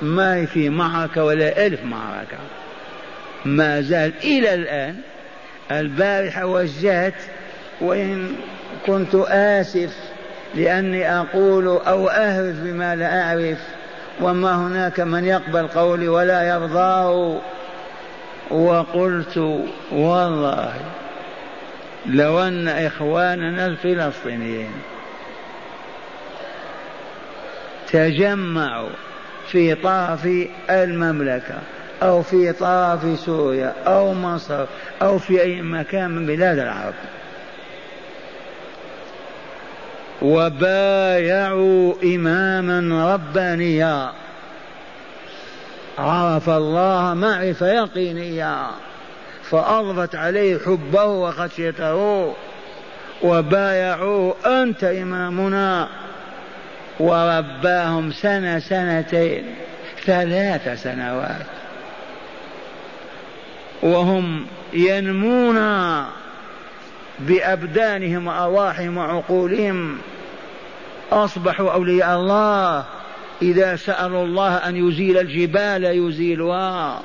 [0.02, 2.38] ما في معركة ولا ألف معركة.
[3.44, 4.96] ما زال إلى الآن
[5.70, 7.14] البارحة وجهت
[7.80, 8.36] وإن
[8.86, 9.94] كنت آسف
[10.54, 13.58] لأني أقول أو اهرف بما لا أعرف.
[14.20, 17.40] وما هناك من يقبل قولي ولا يرضاه
[18.50, 20.74] وقلت والله
[22.06, 24.72] لو أن إخواننا الفلسطينيين
[27.92, 28.90] تجمعوا
[29.48, 30.28] في طرف
[30.70, 31.54] المملكة
[32.02, 34.64] أو في طرف سوريا أو مصر
[35.02, 36.94] أو في أي مكان من بلاد العرب
[40.22, 44.12] وبايعوا إماما ربانيا.
[45.98, 48.66] عرف الله معرفة يقينية
[49.50, 52.34] فأضفت عليه حبه وخشيته.
[53.22, 55.88] وبايعوه أنت إمامنا.
[57.00, 59.44] ورباهم سنة سنتين.
[60.04, 61.46] ثلاث سنوات.
[63.82, 65.58] وهم ينمون
[67.18, 69.98] بأبدانهم وأرواحهم وعقولهم
[71.12, 72.84] أصبحوا أولياء الله.
[73.42, 77.00] إذا سألوا الله أن يزيل الجبال يزيلها.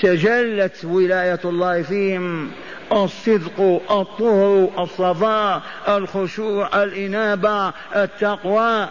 [0.00, 2.50] تجلت ولاية الله فيهم.
[2.92, 8.88] الصدق الطهر الصفاء الخشوع الإنابة التقوى.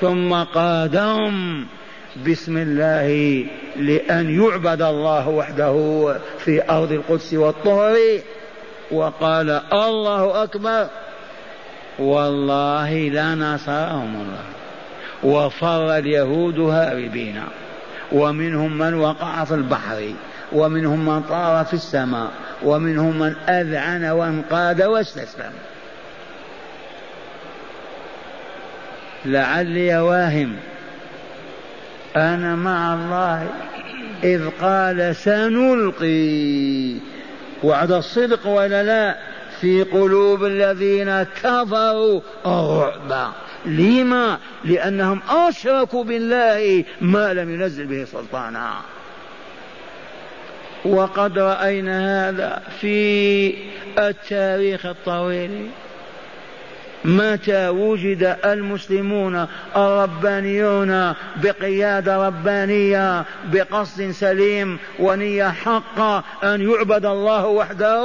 [0.00, 1.66] ثم قادهم.
[2.26, 5.74] بسم الله لأن يعبد الله وحده
[6.38, 7.96] في أرض القدس والطهر
[8.90, 10.86] وقال الله أكبر.
[11.98, 14.44] والله لنصرهم الله
[15.22, 17.42] وفر اليهود هاربين.
[18.12, 20.12] ومنهم من وقع في البحر.
[20.52, 22.30] ومنهم من طار في السماء.
[22.62, 25.52] ومنهم من أذعن وانقاد واستسلم.
[29.24, 30.56] لعلي واهم.
[32.16, 33.48] أنا مع الله
[34.24, 36.94] إذ قال سنلقي
[37.62, 39.16] وعد الصدق ولا لا؟
[39.60, 43.32] في قلوب الذين كفروا الرعب.
[43.66, 48.74] لما؟ لأنهم أشركوا بالله ما لم ينزل به سلطانا.
[50.84, 53.54] وقد رأينا هذا في
[53.98, 55.70] التاريخ الطويل.
[57.04, 68.02] متى وجد المسلمون الربانيون بقيادة ربانية بقصد سليم ونية حقة أن يعبد الله وحده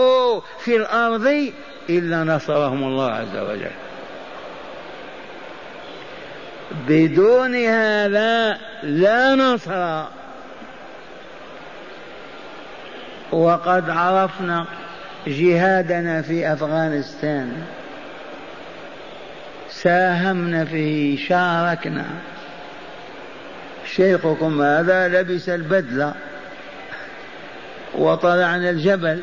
[0.60, 1.52] في الأرض
[1.90, 3.72] إلا نصرهم الله عز وجل.
[6.88, 10.04] بدون هذا لا نصر.
[13.32, 14.66] وقد عرفنا
[15.28, 17.64] جهادنا في أفغانستان.
[19.84, 22.06] ساهمنا فيه شاركنا.
[23.96, 26.14] شيخكم هذا لبس البدلة.
[27.98, 29.20] وطلعنا الجبل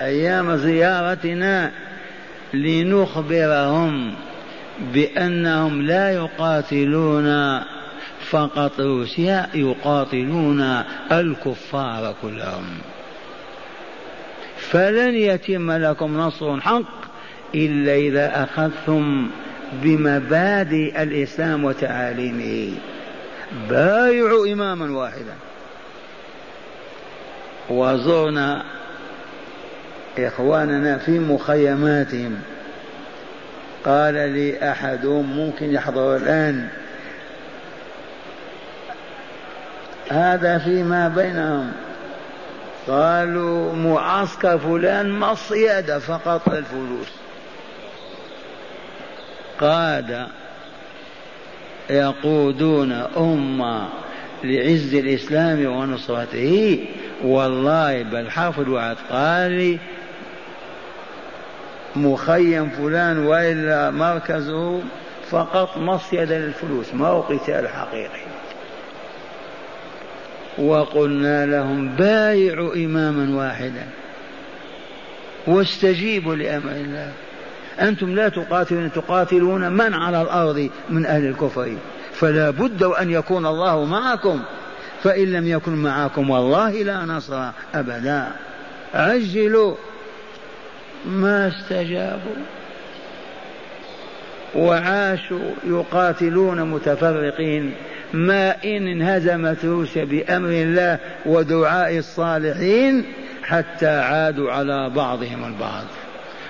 [0.00, 1.70] أيام زيارتنا
[2.54, 4.14] لنخبرهم
[4.94, 7.60] بأنهم لا يقاتلون
[8.30, 12.78] فقط روسيا يقاتلون الكفار كلهم.
[14.58, 17.02] فلن يتم لكم نصر حق
[17.54, 19.30] إلا إذا أخذتم
[19.72, 22.74] بمبادئ الإسلام وتعاليمه.
[23.70, 25.34] بايعوا إماما واحدا.
[27.70, 28.64] وزرنا
[30.18, 32.38] إخواننا في مخيماتهم.
[33.84, 36.68] قال لي أحدهم ممكن يحضر الآن.
[40.10, 41.72] هذا فيما بينهم.
[42.88, 47.21] قالوا معسكر فلان مصيدة فقط الفلوس.
[49.60, 50.26] قاد
[51.90, 53.88] يقودون أمة
[54.44, 56.84] لعز الإسلام ونصرته.
[57.24, 59.78] والله بل حافظ وعد قال لي
[61.96, 64.80] مخيم فلان وإلا مركزه
[65.30, 66.94] فقط مصيدة للفلوس.
[66.94, 68.20] ما هو قتال حقيقي.
[70.58, 73.86] وقلنا لهم بايعوا إماما واحدا.
[75.46, 77.12] واستجيبوا لأمر الله.
[77.80, 81.76] أنتم لا تقاتلون تقاتلون من على الأرض من أهل الكفر.
[82.12, 84.40] فلا بد أن يكون الله معكم.
[85.02, 88.28] فإن لم يكن معكم والله لا نصر أبدا.
[88.94, 89.74] عجلوا.
[91.06, 92.36] ما استجابوا.
[94.54, 97.74] وعاشوا يقاتلون متفرقين.
[98.12, 103.04] ما إن انهزمت روسيا بأمر الله ودعاء الصالحين
[103.42, 105.84] حتى عادوا على بعضهم البعض.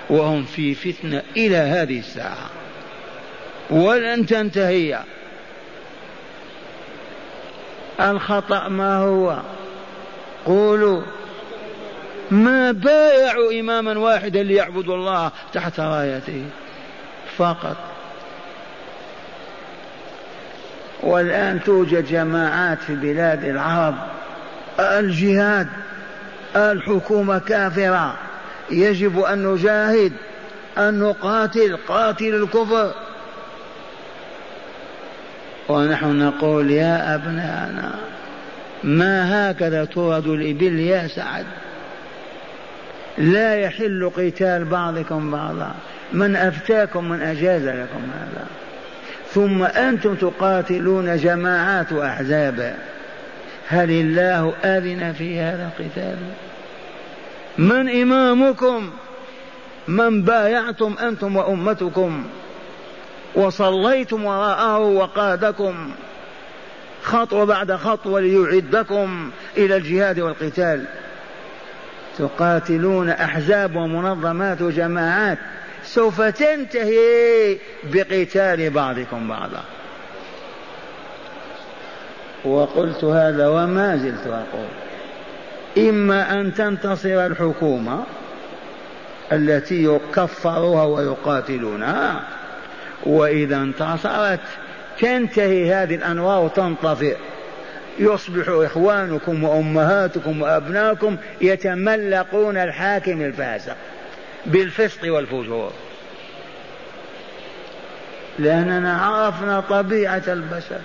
[0.09, 2.49] وهم في فتنة إلى هذه الساعة.
[3.69, 4.99] ولن تنتهي.
[7.99, 9.39] الخطأ ما هو؟
[10.45, 11.01] قولوا.
[12.31, 16.45] ما بايعوا إماما واحدا ليعبدوا الله تحت رايته؟
[17.37, 17.77] فقط.
[21.03, 23.95] والآن توجد جماعات في بلاد العرب.
[24.79, 25.67] الجهاد.
[26.55, 28.15] الحكومة كافرة.
[28.73, 30.13] يجب أن نجاهد
[30.77, 32.93] أن نقاتل قاتل الكفر.
[35.69, 37.95] ونحن نقول يا أبناءنا
[38.83, 41.45] ما هكذا ترد الإبل يا سعد؟
[43.17, 45.71] لا يحل قتال بعضكم بعضا.
[46.13, 48.45] من أفتاكم من أجاز لكم هذا.
[49.33, 52.75] ثم أنتم تقاتلون جماعات وأحزاب.
[53.67, 56.17] هل الله أذن في هذا القتال؟
[57.57, 58.91] من إمامكم؟
[59.87, 62.23] من بايعتم أنتم وأمتكم؟
[63.35, 65.91] وصليتم وراءه وقادكم.
[67.03, 70.85] خطوة بعد خطوة ليعدكم إلى الجهاد والقتال.
[72.17, 75.37] تقاتلون أحزاب ومنظمات وجماعات.
[75.83, 79.63] سوف تنتهي بقتال بعضكم بعضا.
[82.45, 84.82] وقلت هذا وما زلت أقول.
[85.77, 88.03] إما أن تنتصر الحكومة
[89.31, 92.23] التي يكفرها ويقاتلونها
[93.03, 94.39] وإذا انتصرت
[94.99, 97.17] تنتهي هذه الأنوار وتنطفئ.
[97.99, 103.75] يصبح إخوانكم وأمهاتكم وأبناكم يتملقون الحاكم الفاسق
[104.45, 105.71] بالفسق والفجور.
[108.39, 110.79] لأننا عرفنا طبيعة البشر.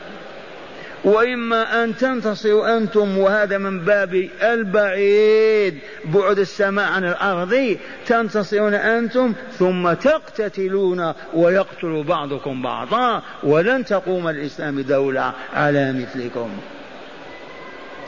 [1.08, 5.78] وإما أن تنتصروا أنتم وهذا من باب البعيد.
[6.04, 7.76] بعد السماء عن الأرض.
[8.06, 13.22] تنتصرون أنتم ثم تقتتلون ويقتل بعضكم بعضا.
[13.42, 16.50] ولن تقوم الإسلام دولة على مثلكم.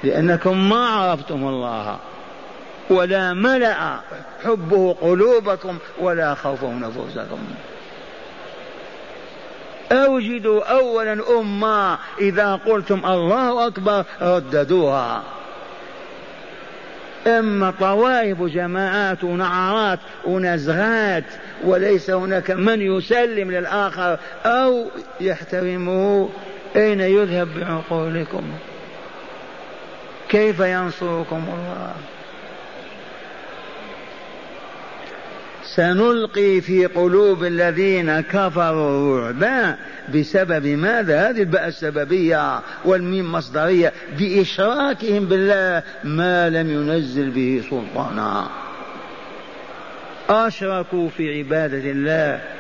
[0.05, 1.99] لأنكم ما عرفتم الله.
[2.91, 4.01] ولا ملأ
[4.45, 7.39] حبه قلوبكم ولا خوفه نفوسكم.
[9.93, 11.99] أوجدوا أولا أمة.
[12.21, 15.23] إذا قلتم الله أكبر رددوها.
[17.27, 21.25] إما طوائف جماعات ونعرات ونزغات
[21.65, 24.87] وليس هناك من يسلم للآخر أو
[25.21, 26.29] يحترمه.
[26.77, 28.43] أين يذهب بعقولكم؟
[30.29, 31.93] كيف ينصركم الله؟
[35.75, 39.77] سنلقي في قلوب الذين كفروا رعبا
[40.15, 48.49] بسبب ماذا؟ هذه الباء السببية والميم مصدرية بإشراكهم بالله ما لم ينزل به سلطانا.
[50.29, 52.60] أشركوا في عبادة الله.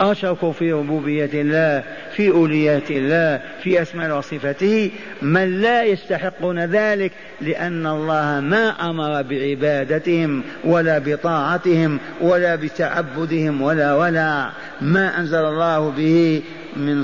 [0.00, 4.90] أشركوا في ربوبية الله في أوليات الله في أسماء وصفاته.
[5.22, 14.50] من لا يستحقون ذلك لأن الله ما أمر بعبادتهم ولا بطاعتهم ولا بتعبدهم ولا ولا.
[14.80, 16.42] ما أنزل الله به
[16.76, 17.02] من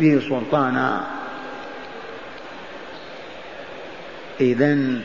[0.00, 1.00] به سلطانا.
[4.40, 5.00] إذا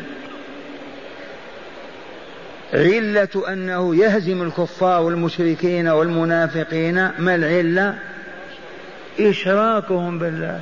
[2.74, 7.96] علة أنه يهزم الكفار والمشركين والمنافقين ما العلة؟
[9.20, 10.60] إشراكهم بالله.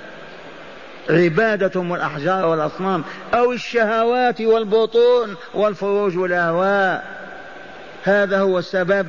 [1.10, 7.04] عبادتهم الأحجار والأصنام أو الشهوات والبطون والفروج والأهواء.
[8.04, 9.08] هذا هو السبب.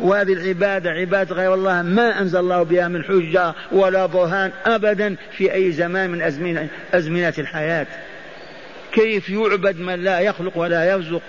[0.00, 5.54] وهذه العبادة عبادة غير الله ما أنزل الله بها من حجة ولا برهان أبدا في
[5.54, 7.86] أي زمان من أزمنة, أزمنة الحياة.
[8.92, 11.22] كيف يعبد من لا يخلق ولا يرزق؟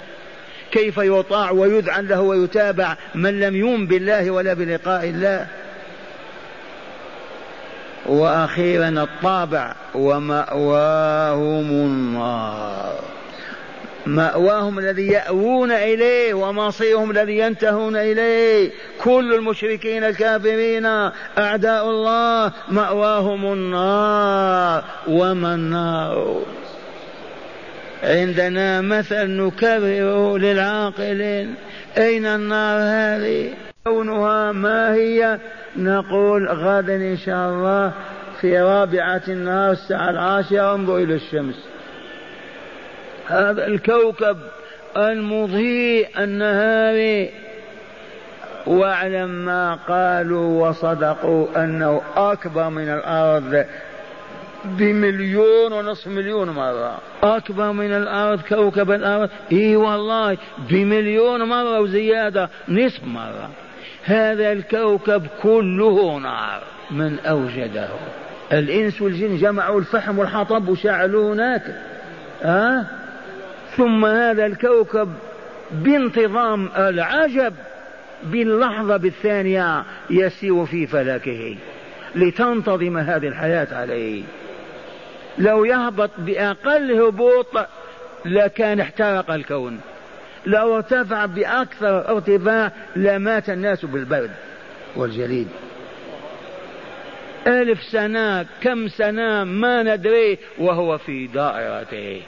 [0.71, 5.47] كيف يطاع ويذعن له ويتابع من لم يؤمن بالله ولا بلقاء الله.
[8.05, 12.99] وأخيرا الطابع ومأواهم النار.
[14.05, 18.71] مأواهم الذي يأوون إليه ومصيرهم الذي ينتهون إليه.
[19.03, 20.85] كل المشركين الكافرين
[21.37, 24.83] أعداء الله مأواهم النار.
[25.07, 26.41] وما النار؟
[28.03, 31.55] عندنا مثل نكرره للعاقلين.
[31.97, 35.39] أين النار هذه؟ كونها ما هي
[35.77, 37.93] نقول غدا إن شاء الله
[38.41, 41.55] في رابعة النهار الساعة العاشرة انظر إلى الشمس.
[43.27, 44.37] هذا الكوكب
[44.97, 47.29] المضيء النهاري
[48.67, 53.65] واعلم ما قالوا وصدقوا أنه أكبر من الأرض.
[54.65, 56.99] بمليون ونصف مليون مرة.
[57.23, 59.29] أكبر من الأرض كوكب الأرض.
[59.51, 60.37] إي والله
[60.69, 63.49] بمليون مرة وزيادة نصف مرة.
[64.03, 66.63] هذا الكوكب كله نار.
[66.91, 67.89] من أوجده؟
[68.51, 71.63] الإنس والجن جمعوا الفحم والحطب وشعلوه هناك.
[72.43, 72.85] أه؟
[73.77, 75.13] ثم هذا الكوكب
[75.71, 77.53] بانتظام العجب
[78.23, 81.57] باللحظة بالثانية يسير في فلكه
[82.15, 84.23] لتنتظم هذه الحياة عليه.
[85.37, 87.67] لو يهبط بأقل هبوط
[88.25, 89.79] لكان احترق الكون.
[90.45, 94.31] لو ارتفع بأكثر ارتفاع لمات الناس بالبرد
[94.95, 95.47] والجليد.
[97.47, 102.21] ألف سنة كم سنة ما ندري وهو في دائرته.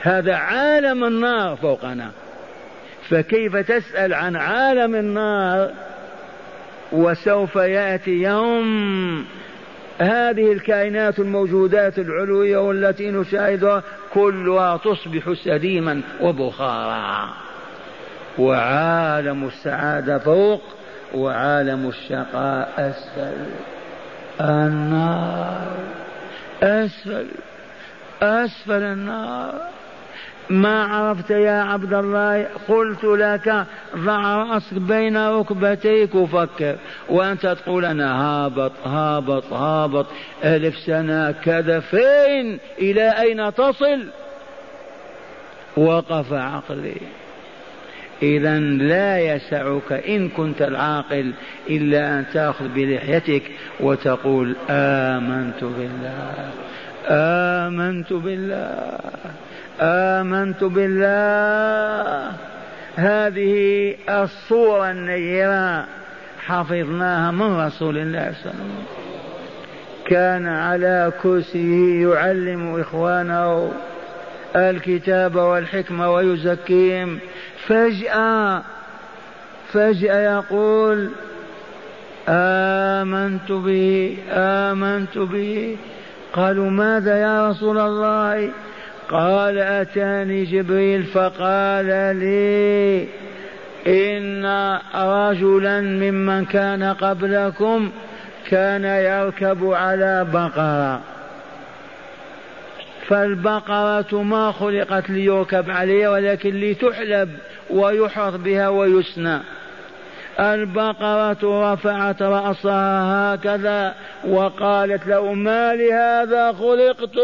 [0.00, 2.10] هذا عالم النار فوقنا.
[3.08, 5.70] فكيف تسأل عن عالم النار؟
[6.92, 9.26] وسوف يأتي يوم
[9.98, 13.82] هذه الكائنات الموجودات العلوية والتي نشاهدها
[14.14, 17.28] كلها تصبح سديما وبخارا.
[18.38, 20.62] وعالم السعادة فوق
[21.14, 23.46] وعالم الشقاء أسفل.
[24.40, 25.76] النار
[26.62, 27.26] أسفل.
[28.22, 29.54] أسفل النار.
[30.50, 33.64] ما عرفت يا عبد الله قلت لك
[33.96, 36.76] ضع رأسك بين ركبتيك وفكر.
[37.08, 40.06] وأنت تقول أنا هابط هابط هابط.
[40.44, 44.06] ألف سنة كذا فين إلى أين تصل؟
[45.76, 47.00] وقف عقلي.
[48.22, 51.32] إذا لا يسعك إن كنت العاقل
[51.70, 53.42] إلا أن تأخذ بلحيتك
[53.80, 56.50] وتقول آمنت بالله
[57.08, 58.98] آمنت بالله.
[59.80, 62.32] آمنت بالله.
[62.96, 65.84] هذه الصورة النيرة
[66.46, 68.84] حفظناها من رسول الله صلى الله عليه وسلم.
[70.06, 73.72] كان على كرسيه يعلم إخوانه
[74.56, 77.18] الكتاب والحكمة ويزكيهم.
[77.66, 78.62] فجأة
[79.72, 81.10] فجأة يقول
[82.28, 85.76] آمنت به آمنت به.
[86.32, 88.50] قالوا ماذا يا رسول الله؟
[89.10, 91.86] قال أتاني جبريل فقال
[92.16, 93.08] لي
[93.86, 94.46] إن
[94.94, 97.90] رجلا ممن كان قبلكم
[98.50, 101.00] كان يركب على بقرة.
[103.08, 107.30] فالبقرة ما خلقت ليركب عليها ولكن لتحلب
[107.70, 109.38] ويحرث بها ويسنى.
[110.40, 113.94] البقرة رفعت رأسها هكذا
[114.28, 117.18] وقالت له ما لهذا خلقت؟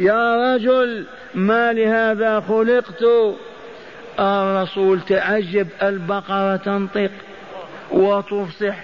[0.00, 3.04] يا رجل ما لهذا خلقت؟
[4.18, 7.10] الرسول تعجب البقرة تنطق
[7.90, 8.76] وتفصح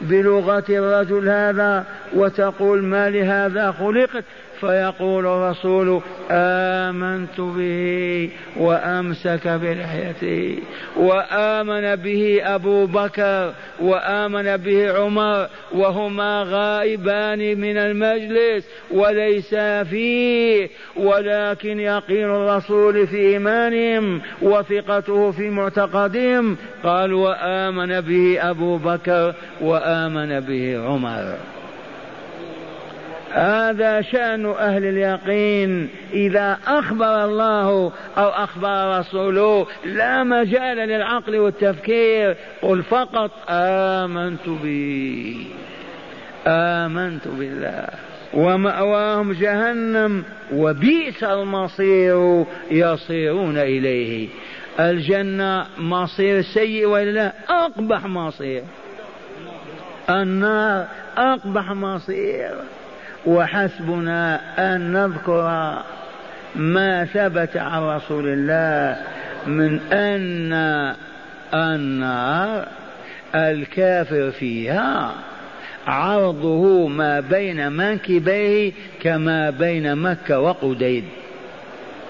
[0.00, 4.24] بلغة الرجل هذا وتقول ما لهذا خلقت؟
[4.60, 6.00] فيقول الرسول
[6.30, 10.58] آمنت به وأمسك بلحيته
[10.96, 19.54] وآمن به أبو بكر وآمن به عمر وهما غائبان من المجلس وليس
[19.90, 26.56] فيه ولكن يقين الرسول في إيمانهم وثقته في معتقدهم.
[26.84, 31.57] قال وآمن به أبو بكر وآمن به عمر.
[33.38, 35.88] هذا شأن أهل اليقين.
[36.12, 42.36] إذا أخبر الله أو أخبر رسوله لا مجال للعقل والتفكير.
[42.62, 45.46] قل فقط آمنت به
[46.46, 47.88] آمنت بالله.
[48.34, 50.24] ومأواهم جهنم.
[50.52, 54.28] وبئس المصير يصيرون إليه.
[54.80, 58.62] الجنة مصير سيء ولا لا؟ أقبح مصير.
[60.10, 60.86] النار
[61.16, 62.50] أقبح مصير.
[63.26, 65.78] وحسبنا أن نذكر
[66.56, 69.02] ما ثبت عن رسول الله
[69.46, 70.52] من أن
[71.54, 72.68] النار
[73.34, 75.14] الكافر فيها.
[75.86, 81.04] عرضه ما بين منكبيه كما بين مكة وقديد.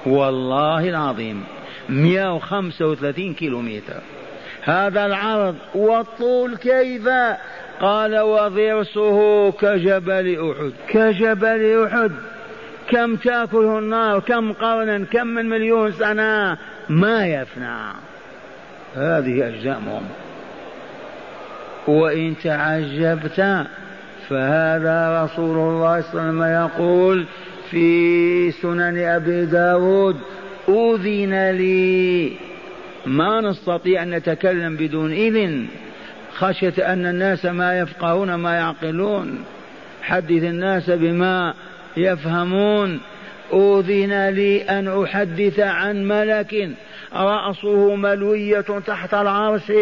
[0.07, 1.45] والله العظيم
[1.89, 4.01] 135 كيلومتر.
[4.69, 7.09] هذا العرض والطول كيف؟
[7.81, 10.73] قال وضرسه كجبل أحد.
[10.89, 12.13] كجبل أحد.
[12.91, 16.57] كم تأكله النار؟ كم قرنا؟ كم من مليون سنة؟
[16.89, 17.93] ما يفنى.
[18.97, 20.03] هذه أجزامهم.
[21.89, 23.67] وإن تعجبت
[24.29, 27.27] فهذا رسول الله صلى الله عليه وسلم يقول
[27.71, 30.17] في سنن أبي داود
[30.69, 32.48] أذن لي
[33.07, 35.67] ما نستطيع أن نتكلم بدون إذن.
[36.35, 39.45] خشية أن الناس ما يفقهون ما يعقلون.
[40.03, 41.55] حدث الناس بما
[41.97, 43.01] يفهمون.
[43.53, 46.71] أذن لي أن أحدث عن ملك
[47.15, 49.73] رأسه ملوية تحت العرش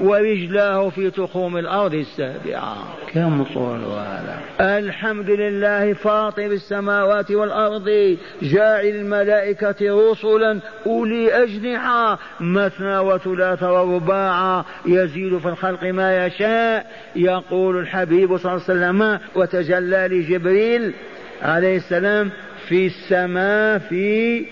[0.00, 2.76] ورجلاه في تخوم الأرض السابعة.
[3.14, 4.40] كم طول هذا
[4.78, 12.18] الحمد لله فاطر السماوات والأرض جاعل الملائكة رسلا أولي أجنحة.
[12.40, 20.08] مثنى وثلاث ورباع يزيد في الخلق ما يشاء يقول الحبيب صلى الله عليه وسلم وتجلى
[20.10, 20.94] لجبريل
[21.42, 22.30] عليه السلام
[22.68, 24.44] في السماء في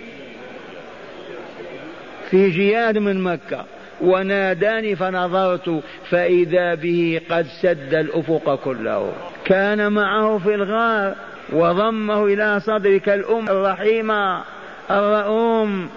[2.31, 3.65] في جياد من مكة.
[4.01, 9.13] وناداني فنظرت فإذا به قد سد الأفق كله.
[9.45, 11.15] كان معه في الغار
[11.53, 14.43] وضمه إلى صدرك الأم الرحيمة
[14.91, 15.89] الرؤوم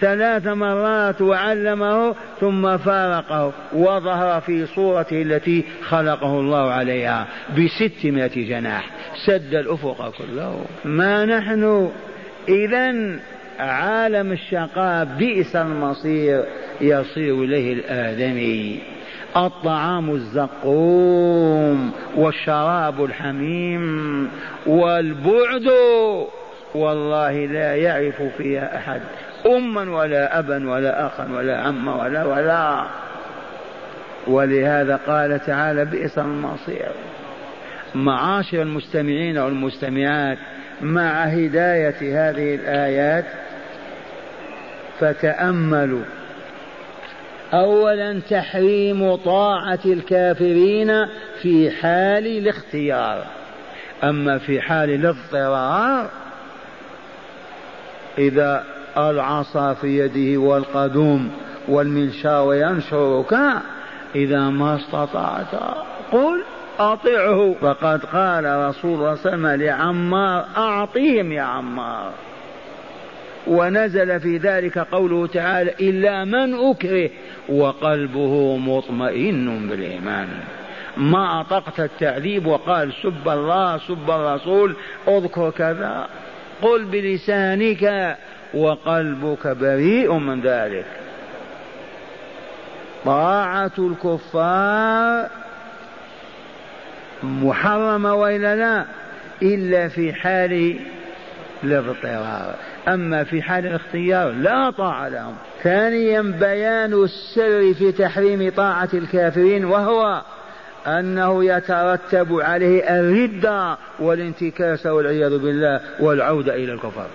[0.00, 7.26] ثلاث مرات وعلمه ثم فارقه وظهر في صورته التي خلقه الله عليها
[7.58, 8.90] بستمائة جناح.
[9.26, 10.64] سد الأفق كله.
[10.84, 11.90] ما نحن
[12.48, 13.18] إذا
[13.58, 16.44] عالم الشقاء بئس المصير
[16.80, 18.80] يصير إليه الآدمي
[19.36, 24.30] الطعام الزقوم والشراب الحميم
[24.66, 25.70] والبعد
[26.74, 29.00] والله لا يعرف فيها أحد.
[29.46, 32.86] أما ولا أبا ولا أخا ولا عما ولا ولا.
[34.26, 36.90] ولهذا قال تعالى بئس المصير.
[37.94, 40.38] معاشر المستمعين والمستمعات
[40.80, 43.24] مع هداية هذه الآيات
[45.00, 46.04] فتأملوا.
[47.52, 51.06] أولا تحريم طاعة الكافرين
[51.42, 53.24] في حال الاختيار.
[54.04, 56.10] أما في حال الاضطرار
[58.18, 58.64] إذا
[58.96, 61.30] العصا في يده والقدوم
[61.68, 63.34] والمنشار ينشرك
[64.14, 65.54] إذا ما استطعت
[66.12, 66.42] قل
[66.78, 67.54] أطعه.
[67.60, 72.12] فقد قال رسول الله صلى الله عليه وسلم لعمار أعطيهم يا عمار.
[73.46, 77.10] ونزل في ذلك قوله تعالى إلا من أكره
[77.48, 80.28] وقلبه مطمئن بالإيمان.
[80.96, 84.76] ما أطقت التعذيب وقال سب الله سب الرسول
[85.08, 86.08] اذكر كذا.
[86.62, 88.16] قل بلسانك
[88.54, 90.86] وقلبك بريء من ذلك.
[93.04, 95.28] طاعة الكفار
[97.22, 98.84] محرمة وإلا لا؟
[99.42, 100.76] إلا في حال
[101.64, 102.54] الاضطرار
[102.88, 105.34] أما في حال الاختيار لا طاعة لهم.
[105.62, 110.22] ثانيا بيان السر في تحريم طاعة الكافرين وهو
[110.86, 117.06] أنه يترتب عليه الردة والانتكاس والعياذ بالله والعودة إلى الكفر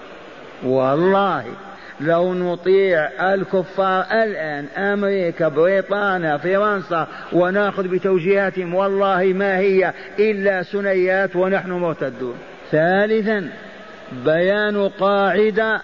[0.63, 1.45] والله
[2.01, 11.71] لو نطيع الكفار الآن أمريكا بريطانيا فرنسا ونأخذ بتوجيهاتهم والله ما هي إلا سنيات ونحن
[11.71, 12.35] مرتدون.
[12.71, 13.49] ثالثا
[14.25, 15.81] بيان قاعدة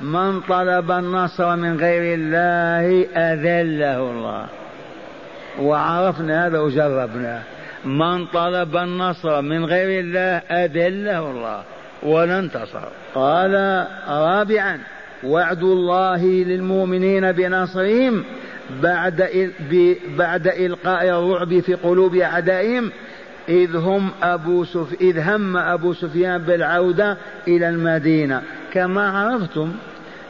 [0.00, 4.46] من طلب النصر من غير الله أذله الله.
[5.60, 7.42] وعرفنا هذا وجربناه
[7.84, 11.62] من طلب النصر من غير الله أذله الله.
[12.02, 14.78] ولا انتصر قال رابعا
[15.24, 18.24] وعد الله للمؤمنين بنصرهم
[18.82, 19.28] بعد
[20.18, 22.92] بعد إلقاء الرعب في قلوب أعدائهم
[23.50, 25.00] إذ هم أبو سف...
[25.00, 27.16] إذ هم أبو سفيان بالعودة
[27.48, 28.42] إلى المدينة.
[28.72, 29.72] كما عرفتم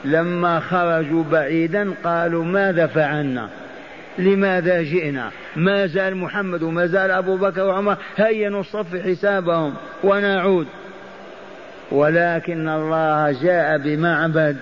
[0.04, 3.48] لما خرجوا بعيدا قالوا ماذا فعلنا؟
[4.18, 10.66] لماذا جئنا؟ ما زال محمد وما زال أبو بكر وعمر هيا نصف حسابهم ونعود.
[11.92, 14.56] ولكن الله جاء بمعبد.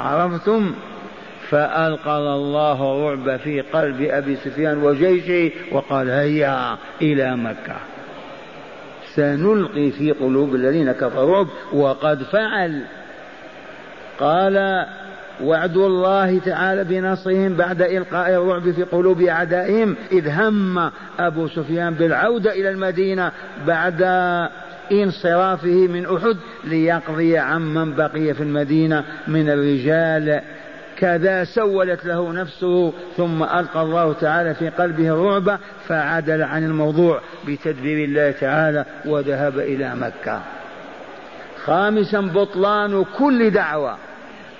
[0.00, 0.74] عرفتم؟
[1.50, 7.76] فألقى الله الرعب في قلب أبي سفيان وجيشه وقال هيا إلى مكة.
[9.14, 12.82] سنلقي في قلوب الذين كفروا وقد فعل.
[14.20, 14.86] قال
[15.42, 22.52] وعد الله تعالى بنصرهم بعد إلقاء الرعب في قلوب أعدائهم إذ هم أبو سفيان بالعودة
[22.52, 23.32] إلى المدينة
[23.66, 24.02] بعد
[24.92, 30.40] انصرافه من أحد ليقضي عمن بقي في المدينة من الرجال
[30.98, 38.04] كذا سولت له نفسه ثم ألقى الله تعالى في قلبه الرعب فعدل عن الموضوع بتدبير
[38.04, 40.40] الله تعالى وذهب إلى مكة.
[41.64, 43.96] خامسا بطلان كل دعوة.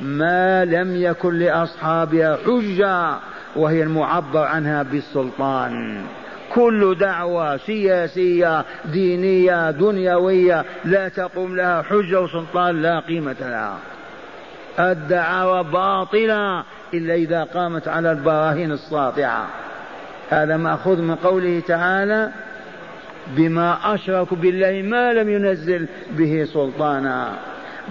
[0.00, 3.18] ما لم يكن لأصحابها حجة
[3.56, 6.02] وهي المعبر عنها بالسلطان.
[6.54, 13.78] كل دعوة سياسية دينية دنيوية لا تقوم لها حجة وسلطان لا قيمة لها.
[14.78, 16.64] الدعاوى باطلة
[16.94, 19.46] إلا إذا قامت على البراهين الساطعة.
[20.30, 22.30] هذا مأخوذ من قوله تعالى
[23.36, 27.28] بما أشركوا بالله ما لم ينزل به سلطانا.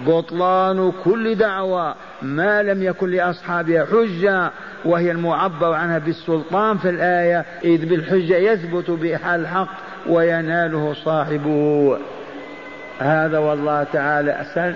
[0.08, 4.52] بطلان كل دعوة ما لم يكن لأصحابها حجة
[4.86, 9.78] وهي المعبر عنها بالسلطان في الآية إذ بالحجة يثبت بها الحق
[10.08, 11.98] ويناله صاحبه.
[13.00, 14.76] هذا والله تعالى أسأل